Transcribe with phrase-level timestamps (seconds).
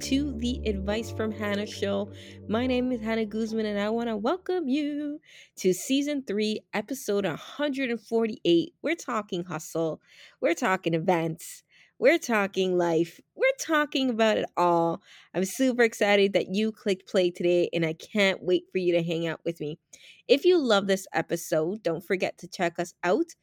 [0.00, 2.12] To the Advice from Hannah show.
[2.48, 5.20] My name is Hannah Guzman, and I want to welcome you
[5.56, 8.74] to season three, episode 148.
[8.80, 10.00] We're talking hustle,
[10.40, 11.64] we're talking events,
[11.98, 15.02] we're talking life, we're talking about it all.
[15.34, 19.02] I'm super excited that you clicked play today, and I can't wait for you to
[19.02, 19.80] hang out with me.
[20.28, 23.34] If you love this episode, don't forget to check us out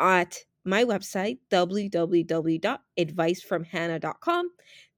[0.00, 4.50] at my website, www.advicefromhannah.com.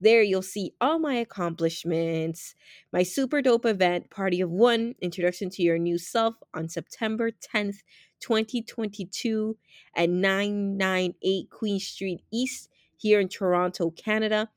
[0.04, 2.54] There you'll see all my accomplishments,
[2.92, 7.76] my super dope event, Party of One, Introduction to Your New Self on September 10th,
[8.20, 9.56] 2022
[9.96, 14.50] at 998 Queen Street East here in Toronto, Canada.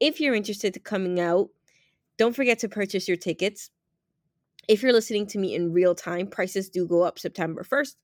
[0.00, 1.50] If you're interested in coming out,
[2.16, 3.68] don't forget to purchase your tickets.
[4.68, 7.96] If you're listening to me in real time, prices do go up September 1st.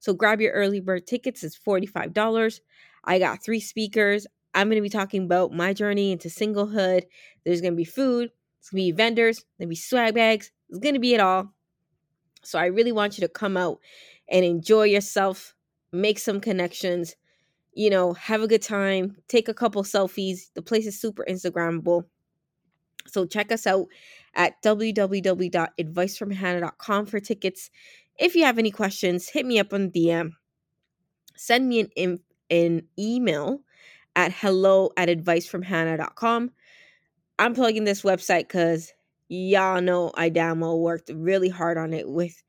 [0.00, 1.44] So grab your early bird tickets.
[1.44, 2.58] It's $45.
[3.04, 4.26] I got three speakers.
[4.54, 7.04] I'm going to be talking about my journey into singlehood.
[7.44, 10.52] There's going to be food, it's going to be vendors, to be swag bags.
[10.68, 11.52] It's going to be it all.
[12.42, 13.78] So I really want you to come out
[14.28, 15.54] and enjoy yourself,
[15.92, 17.16] make some connections,
[17.74, 20.52] you know, have a good time, take a couple selfies.
[20.54, 22.04] The place is super Instagrammable.
[23.06, 23.86] So check us out
[24.34, 27.70] at www.advicefromhannah.com for tickets.
[28.18, 30.32] If you have any questions, hit me up on DM.
[31.36, 32.20] Send me an,
[32.50, 33.62] an email
[34.16, 36.50] at hello at advicefromhannah.com.
[37.38, 38.92] I'm plugging this website because
[39.28, 42.42] y'all know I damn well worked really hard on it with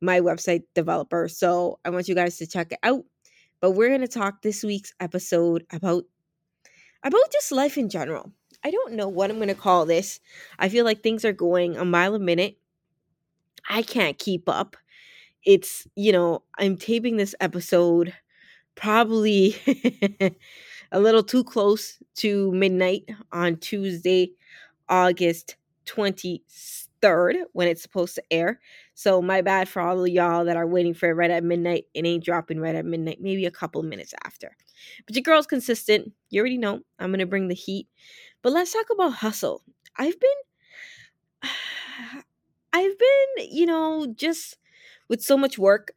[0.00, 1.28] my website developer.
[1.28, 3.04] So I want you guys to check it out.
[3.60, 6.04] But we're to talk this week's episode about
[7.02, 8.32] about just life in general.
[8.64, 10.20] I don't know what I'm to call this.
[10.58, 12.56] I feel like things are going a mile a minute.
[13.68, 14.76] I can't keep up.
[15.44, 18.14] It's, you know, I'm taping this episode
[18.74, 19.56] probably
[20.94, 24.32] a little too close to midnight on Tuesday,
[24.88, 25.56] August
[25.86, 28.60] 23rd, when it's supposed to air.
[28.94, 31.86] So, my bad for all of y'all that are waiting for it right at midnight.
[31.94, 34.56] It ain't dropping right at midnight, maybe a couple minutes after.
[35.06, 36.12] But your girl's consistent.
[36.30, 37.88] You already know I'm going to bring the heat.
[38.42, 39.62] But let's talk about hustle.
[39.98, 40.30] I've been
[42.72, 44.56] I've been, you know, just
[45.08, 45.92] with so much work.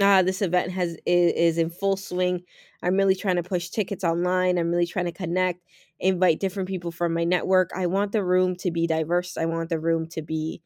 [0.00, 2.42] Uh, this event has is, is in full swing.
[2.82, 4.58] I'm really trying to push tickets online.
[4.58, 5.60] I'm really trying to connect,
[6.00, 7.70] invite different people from my network.
[7.74, 9.36] I want the room to be diverse.
[9.38, 10.60] I want the room to be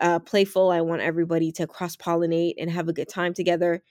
[0.00, 0.70] uh, playful.
[0.70, 3.82] I want everybody to cross pollinate and have a good time together.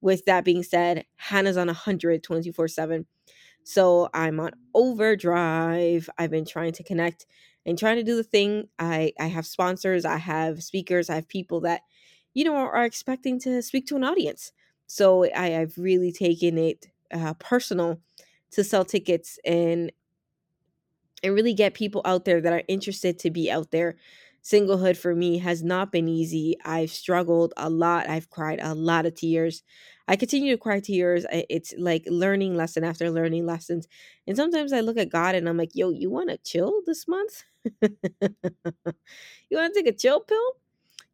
[0.00, 3.06] With that being said, Hannah's on 100 24 7.
[3.64, 6.10] So I'm on overdrive.
[6.18, 7.26] I've been trying to connect
[7.64, 8.68] and trying to do the thing.
[8.78, 11.82] I, I have sponsors, I have speakers, I have people that,
[12.34, 14.52] you know, are, expecting to speak to an audience.
[14.86, 18.00] So I, I've really taken it uh, personal
[18.52, 19.92] to sell tickets and
[21.22, 23.96] and really get people out there that are interested to be out there.
[24.42, 26.56] Singlehood for me has not been easy.
[26.64, 28.08] I've struggled a lot.
[28.08, 29.62] I've cried a lot of tears.
[30.08, 31.24] I continue to cry tears.
[31.30, 33.86] It's like learning lesson after learning lessons.
[34.26, 37.06] And sometimes I look at God and I'm like, yo, you want to chill this
[37.06, 37.44] month?
[37.82, 37.88] you
[39.52, 40.56] want to take a chill pill?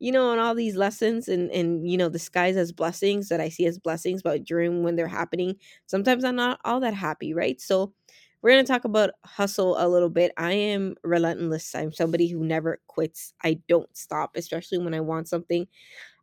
[0.00, 3.48] You know, and all these lessons and and you know, disguise as blessings that I
[3.48, 5.56] see as blessings, but during when they're happening,
[5.86, 7.60] sometimes I'm not all that happy, right?
[7.60, 7.92] So
[8.40, 10.30] we're to talk about hustle a little bit.
[10.36, 11.74] I am relentless.
[11.74, 13.32] I'm somebody who never quits.
[13.42, 15.66] I don't stop, especially when I want something.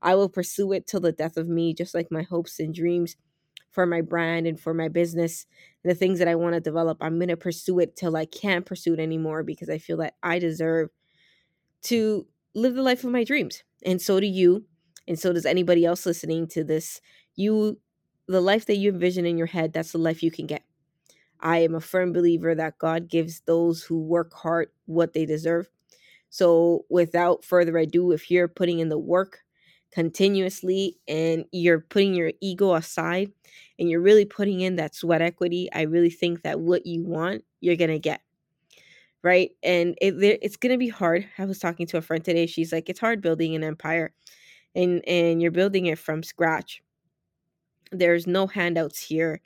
[0.02, 3.16] I will pursue it till the death of me, just like my hopes and dreams
[3.72, 5.46] for my brand and for my business
[5.84, 6.98] the things that I want to develop.
[7.02, 10.16] I'm going to pursue it till I can't pursue it anymore because I feel that
[10.24, 10.90] I deserve
[11.84, 13.64] to live the life of my dreams.
[13.86, 14.66] And so do you.
[15.08, 17.02] And so does anybody else listening to this.
[17.36, 17.80] You,
[18.28, 20.64] the life that you envision in your head, that's the life you can get.
[21.42, 25.70] I am a firm believer that God gives those who work hard what they deserve.
[26.30, 29.40] So, without further ado, if you're putting in the work
[29.92, 33.32] continuously and you're putting your ego aside
[33.78, 37.44] and you're really putting in that sweat equity, I really think that what you want,
[37.62, 38.22] you're going to get.
[39.26, 39.52] Right.
[39.64, 40.14] And it,
[40.44, 41.28] it's going to be hard.
[41.40, 42.46] I was talking to a friend today.
[42.46, 44.14] She's like, it's hard building an empire
[44.76, 46.82] and, and you're building it from scratch.
[47.92, 49.42] There's no handouts here.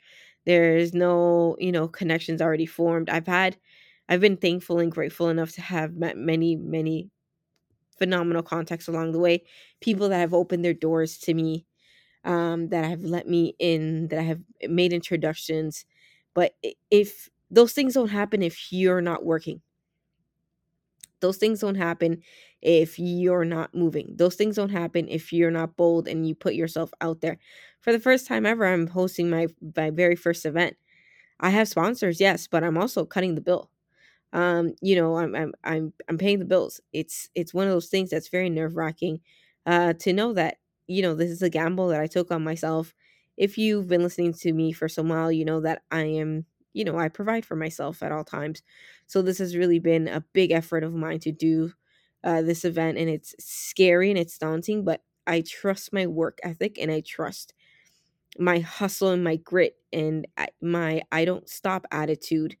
[0.46, 3.10] There's no, you know, connections already formed.
[3.10, 3.56] I've had,
[4.08, 7.10] I've been thankful and grateful enough to have met many, many
[7.98, 9.44] phenomenal contacts along the way.
[9.80, 11.66] People that have opened their doors to me,
[12.24, 15.84] um, that have let me in, that I have made introductions.
[16.34, 16.54] But
[16.90, 19.62] if those things don't happen if you're not working,
[21.20, 22.22] those things don't happen
[22.62, 24.14] if you're not moving.
[24.16, 27.38] Those things don't happen if you're not bold and you put yourself out there.
[27.80, 29.46] For the first time ever, I'm hosting my
[29.76, 30.76] my very first event.
[31.40, 33.70] I have sponsors, yes, but I'm also cutting the bill
[34.32, 37.88] um you know i'm i'm i'm, I'm paying the bills it's it's one of those
[37.88, 39.20] things that's very nerve-wracking
[39.66, 42.94] uh to know that you know this is a gamble that i took on myself
[43.36, 46.84] if you've been listening to me for some while you know that i am you
[46.84, 48.62] know i provide for myself at all times
[49.06, 51.72] so this has really been a big effort of mine to do
[52.22, 56.78] uh, this event and it's scary and it's daunting but i trust my work ethic
[56.78, 57.54] and i trust
[58.38, 60.26] my hustle and my grit and
[60.60, 62.56] my i don't stop attitude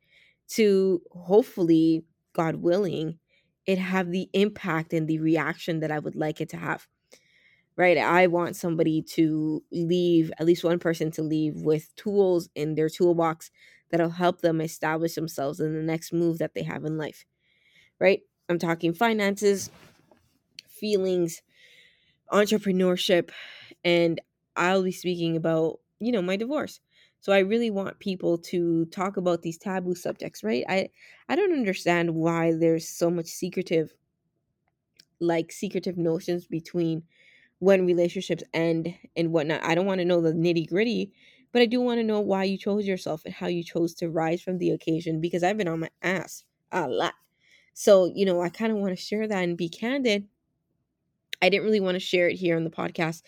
[0.50, 3.18] to hopefully, God willing,
[3.66, 6.86] it have the impact and the reaction that I would like it to have.
[7.76, 7.96] Right?
[7.96, 12.90] I want somebody to leave, at least one person to leave with tools in their
[12.90, 13.50] toolbox
[13.90, 17.24] that'll help them establish themselves in the next move that they have in life.
[17.98, 18.20] Right?
[18.48, 19.70] I'm talking finances,
[20.68, 21.42] feelings,
[22.32, 23.30] entrepreneurship,
[23.84, 24.20] and
[24.56, 26.80] I'll be speaking about, you know, my divorce.
[27.20, 30.64] So I really want people to talk about these taboo subjects, right?
[30.68, 30.88] I
[31.28, 33.92] I don't understand why there's so much secretive
[35.20, 37.02] like secretive notions between
[37.58, 39.62] when relationships end and whatnot.
[39.62, 41.12] I don't want to know the nitty gritty,
[41.52, 44.10] but I do want to know why you chose yourself and how you chose to
[44.10, 47.14] rise from the occasion because I've been on my ass a lot.
[47.74, 50.26] So, you know, I kind of want to share that and be candid.
[51.42, 53.22] I didn't really want to share it here on the podcast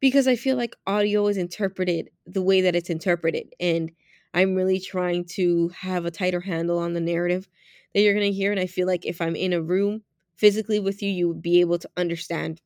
[0.00, 3.54] because I feel like audio is interpreted the way that it's interpreted.
[3.58, 3.90] And
[4.34, 7.48] I'm really trying to have a tighter handle on the narrative
[7.94, 8.52] that you're going to hear.
[8.52, 10.02] And I feel like if I'm in a room
[10.36, 12.60] physically with you, you would be able to understand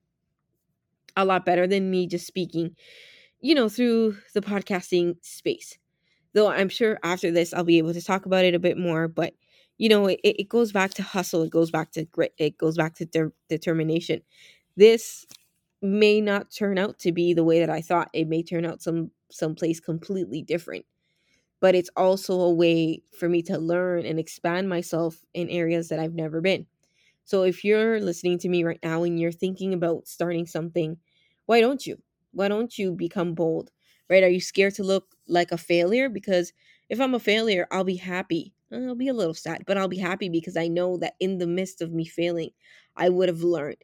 [1.17, 2.77] a lot better than me just speaking,
[3.43, 5.77] you know, through the podcasting space.
[6.33, 9.09] Though I'm sure after this, I'll be able to talk about it a bit more.
[9.09, 9.35] But,
[9.79, 12.77] you know, it, it goes back to hustle, it goes back to grit, it goes
[12.79, 14.23] back to de- determination.
[14.77, 15.27] This
[15.83, 18.09] may not turn out to be the way that I thought.
[18.15, 20.87] It may turn out some someplace completely different.
[21.61, 26.01] But it's also a way for me to learn and expand myself in areas that
[26.01, 26.67] I've never been.
[27.25, 30.99] So if you're listening to me right now and you're thinking about starting something,
[31.47, 31.99] why don't you?
[32.33, 33.71] Why don't you become bold?
[34.11, 34.23] Right?
[34.23, 36.09] Are you scared to look like a failure?
[36.09, 36.53] Because
[36.89, 38.55] if I'm a failure, I'll be happy.
[38.71, 41.39] Uh, I'll be a little sad, but I'll be happy because I know that in
[41.39, 42.51] the midst of me failing,
[42.97, 43.79] I would have learned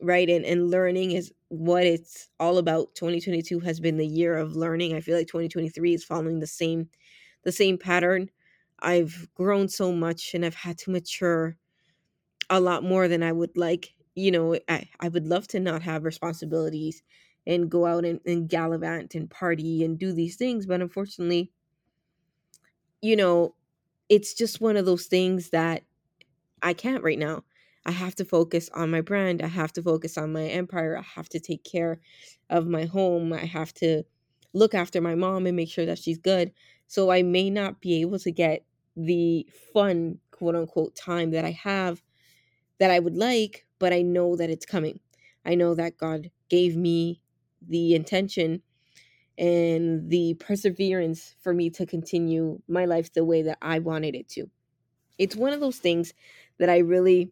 [0.00, 4.56] right and, and learning is what it's all about 2022 has been the year of
[4.56, 6.88] learning i feel like 2023 is following the same
[7.44, 8.28] the same pattern
[8.80, 11.56] i've grown so much and i've had to mature
[12.50, 15.82] a lot more than i would like you know i, I would love to not
[15.82, 17.02] have responsibilities
[17.46, 21.50] and go out and, and gallivant and party and do these things but unfortunately
[23.02, 23.54] you know
[24.08, 25.82] it's just one of those things that
[26.62, 27.42] i can't right now
[27.86, 29.42] I have to focus on my brand.
[29.42, 30.96] I have to focus on my empire.
[30.96, 32.00] I have to take care
[32.50, 33.32] of my home.
[33.32, 34.04] I have to
[34.54, 36.52] look after my mom and make sure that she's good.
[36.86, 38.64] So I may not be able to get
[38.96, 42.02] the fun, quote unquote, time that I have
[42.78, 45.00] that I would like, but I know that it's coming.
[45.44, 47.20] I know that God gave me
[47.68, 48.62] the intention
[49.36, 54.28] and the perseverance for me to continue my life the way that I wanted it
[54.30, 54.48] to.
[55.18, 56.12] It's one of those things
[56.58, 57.30] that I really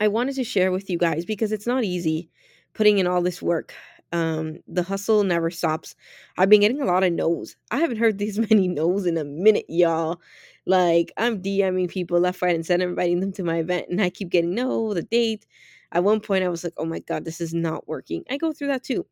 [0.00, 2.30] I wanted to share with you guys because it's not easy
[2.74, 3.74] putting in all this work.
[4.12, 5.94] Um, the hustle never stops.
[6.36, 7.56] I've been getting a lot of no's.
[7.70, 10.20] I haven't heard these many no's in a minute, y'all.
[10.66, 14.10] Like I'm DMing people left, right, and center, inviting them to my event, and I
[14.10, 15.46] keep getting no, the date.
[15.92, 18.24] At one point, I was like, oh my God, this is not working.
[18.30, 19.06] I go through that too,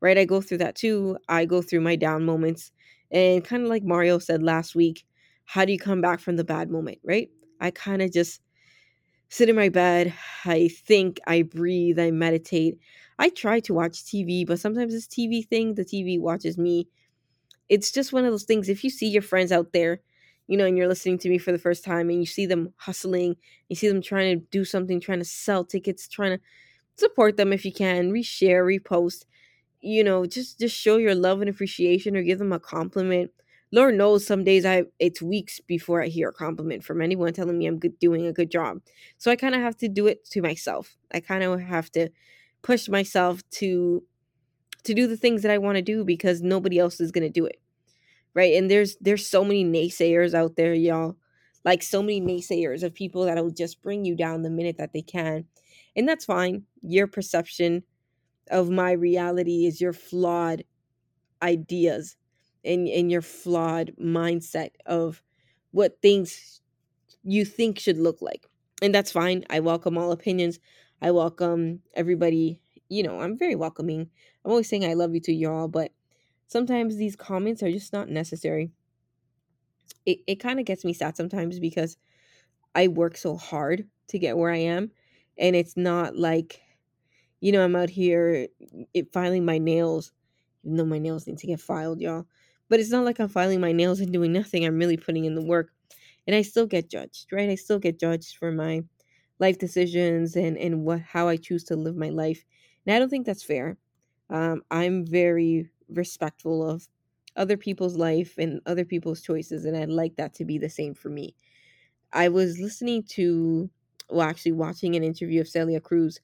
[0.00, 0.18] right?
[0.18, 1.18] I go through that too.
[1.28, 2.72] I go through my down moments.
[3.10, 5.04] And kind of like Mario said last week,
[5.44, 7.30] how do you come back from the bad moment, right?
[7.60, 8.40] I kind of just
[9.30, 10.14] sit in my bed,
[10.44, 12.78] I think, I breathe, I meditate.
[13.18, 16.88] I try to watch TV, but sometimes this TV thing, the TV watches me.
[17.68, 18.68] It's just one of those things.
[18.68, 20.00] If you see your friends out there,
[20.46, 22.72] you know, and you're listening to me for the first time and you see them
[22.76, 23.36] hustling,
[23.68, 26.42] you see them trying to do something, trying to sell tickets, trying to
[26.96, 29.24] support them if you can, reshare, repost,
[29.80, 33.30] you know, just just show your love and appreciation or give them a compliment.
[33.70, 37.58] Lord knows some days I it's weeks before I hear a compliment from anyone telling
[37.58, 38.80] me I'm good, doing a good job.
[39.18, 40.96] So I kind of have to do it to myself.
[41.12, 42.08] I kind of have to
[42.62, 44.02] push myself to
[44.84, 47.30] to do the things that I want to do because nobody else is going to
[47.30, 47.60] do it.
[48.34, 48.54] Right?
[48.54, 51.16] And there's there's so many naysayers out there, y'all.
[51.64, 55.02] Like so many naysayers of people that'll just bring you down the minute that they
[55.02, 55.44] can.
[55.94, 56.62] And that's fine.
[56.80, 57.82] Your perception
[58.50, 60.64] of my reality is your flawed
[61.42, 62.16] ideas
[62.64, 65.22] and, and your flawed mindset of
[65.70, 66.60] what things
[67.22, 68.46] you think should look like.
[68.82, 69.44] And that's fine.
[69.50, 70.58] I welcome all opinions.
[71.02, 72.60] I welcome everybody.
[72.88, 74.08] You know, I'm very welcoming.
[74.44, 75.92] I'm always saying I love you to y'all, but
[76.46, 78.70] sometimes these comments are just not necessary.
[80.06, 81.96] It, it kind of gets me sad sometimes because
[82.74, 84.90] I work so hard to get where I am.
[85.36, 86.60] And it's not like
[87.40, 88.48] you know, I'm out here
[88.94, 90.12] it, filing my nails,
[90.64, 92.26] even though my nails need to get filed, y'all.
[92.68, 94.64] But it's not like I'm filing my nails and doing nothing.
[94.64, 95.70] I'm really putting in the work.
[96.26, 97.48] And I still get judged, right?
[97.48, 98.82] I still get judged for my
[99.38, 102.44] life decisions and, and what how I choose to live my life.
[102.86, 103.78] And I don't think that's fair.
[104.30, 106.88] Um, I'm very respectful of
[107.36, 110.94] other people's life and other people's choices, and I'd like that to be the same
[110.94, 111.34] for me.
[112.12, 113.70] I was listening to,
[114.10, 116.20] well, actually watching an interview of Celia Cruz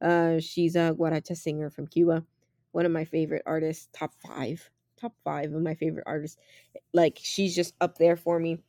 [0.00, 2.24] uh, she's a guaracha singer from Cuba,
[2.72, 6.36] one of my favorite artists, top five, top five of my favorite artists.
[6.92, 8.62] Like she's just up there for me.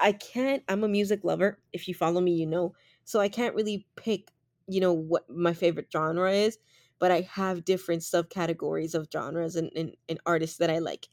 [0.00, 0.62] I can't.
[0.68, 1.58] I'm a music lover.
[1.72, 2.74] If you follow me, you know.
[3.04, 4.30] So I can't really pick,
[4.66, 6.58] you know, what my favorite genre is,
[6.98, 11.08] but I have different subcategories of genres and, and, and artists that I like.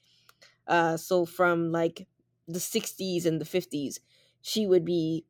[0.67, 2.07] Uh, so from like
[2.47, 3.99] the 60s and the 50s,
[4.41, 5.25] she would be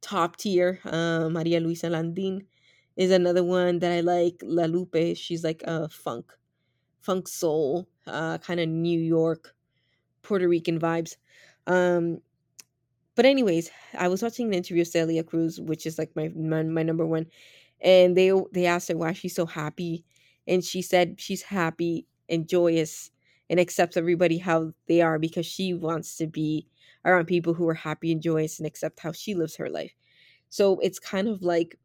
[0.00, 0.80] top tier.
[0.84, 2.46] Uh, Maria Luisa Landin
[2.96, 4.40] is another one that I like.
[4.42, 6.32] La Lupe, she's like a funk,
[7.00, 9.54] funk soul, uh, kind of New York,
[10.22, 11.16] Puerto Rican vibes.
[11.66, 12.20] Um,
[13.14, 16.62] but anyways, I was watching an interview of Celia Cruz, which is like my, my
[16.62, 17.26] my number one,
[17.80, 20.04] and they they asked her why she's so happy,
[20.46, 23.10] and she said she's happy and joyous
[23.48, 26.66] and accepts everybody how they are because she wants to be
[27.04, 29.94] around people who are happy and joyous and accept how she lives her life.
[30.48, 31.78] So it's kind of like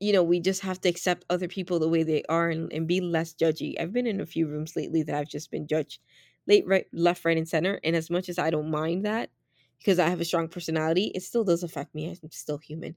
[0.00, 2.86] you know, we just have to accept other people the way they are and, and
[2.86, 3.74] be less judgy.
[3.80, 6.00] I've been in a few rooms lately that I've just been judged
[6.46, 7.80] late, right, left, right, and center.
[7.82, 9.30] And as much as I don't mind that
[9.78, 12.08] because I have a strong personality, it still does affect me.
[12.22, 12.96] I'm still human.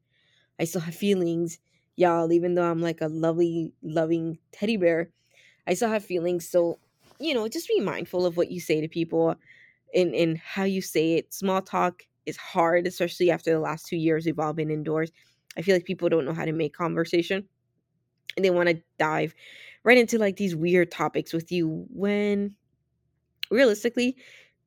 [0.60, 1.60] I still have feelings,
[1.96, 5.10] y'all, even though I'm like a lovely, loving teddy bear.
[5.68, 6.48] I still have feelings.
[6.48, 6.80] So,
[7.20, 9.36] you know, just be mindful of what you say to people
[9.94, 11.34] and, and how you say it.
[11.34, 15.12] Small talk is hard, especially after the last two years we've all been indoors
[15.58, 17.48] I feel like people don't know how to make conversation
[18.36, 19.34] and they want to dive
[19.84, 22.56] right into like these weird topics with you when
[23.50, 24.16] realistically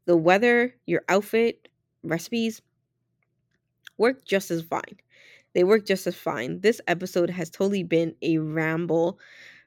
[0.06, 1.68] the weather, your outfit,
[2.02, 2.60] recipes
[3.96, 4.98] work just as fine.
[5.54, 6.60] They work just as fine.
[6.60, 9.18] This episode has totally been a ramble.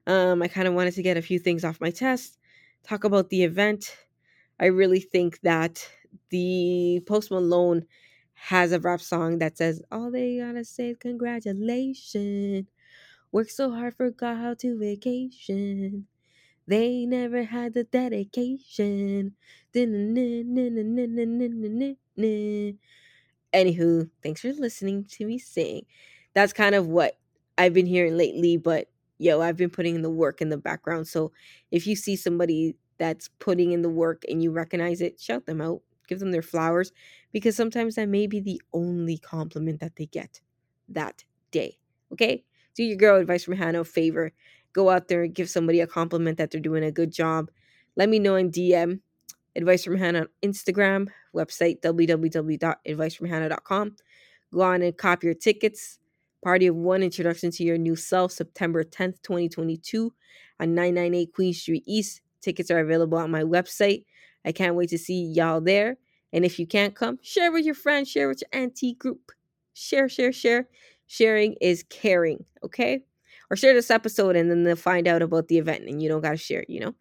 [0.06, 2.38] Um, I kind of wanted to get a few things off my chest,
[2.84, 3.98] talk about the event.
[4.60, 5.88] I really think that
[6.30, 7.86] the Post Malone
[8.38, 12.67] has a rap song that says, All they gotta say is congratulations.
[13.32, 16.08] Work so hard, forgot how to vacation.
[16.67, 19.36] They never had the dedication.
[23.53, 25.86] Anywho, thanks for listening to me sing.
[26.34, 27.17] That's kind of what
[27.58, 31.08] I've been hearing lately, but yo, I've been putting in the work in the background.
[31.08, 31.32] So
[31.72, 35.62] if you see somebody that's putting in the work and you recognize it, shout them
[35.62, 36.92] out, give them their flowers
[37.32, 40.42] because sometimes that may be the only compliment that they get
[40.90, 41.78] that day.
[42.12, 42.44] Okay?
[42.76, 44.32] Do your girl advice from Hannah a favor.
[44.74, 47.50] Go out there and give somebody a compliment that they're doing a good job.
[47.96, 49.00] Let me know in DM.
[49.56, 53.96] Advice from Hannah on Instagram, website www.advicefromhannah.com.
[54.54, 55.98] Go on and cop your tickets.
[56.44, 60.14] Party of One Introduction to Your New Self, September 10th, 2022,
[60.60, 62.22] on 998 Queen Street East.
[62.42, 64.04] Tickets are available on my website.
[64.48, 65.98] I can't wait to see y'all there.
[66.32, 69.32] And if you can't come, share with your friends, share with your auntie group.
[69.74, 70.70] Share, share, share.
[71.06, 73.04] Sharing is caring, okay?
[73.50, 76.22] Or share this episode and then they'll find out about the event and you don't
[76.22, 76.96] got to share it, you know?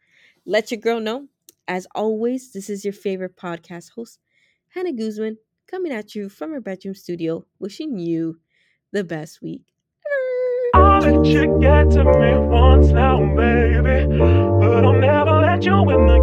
[0.45, 1.29] Let your girl know.
[1.69, 4.21] As always, this is your favorite podcast host,
[4.69, 5.39] Hannah Guzman,
[5.69, 8.39] coming at you from her bedroom studio, wishing you
[8.93, 9.63] the best week
[11.07, 14.07] let you get to me once now, baby.
[14.07, 16.16] But I'll never let you win the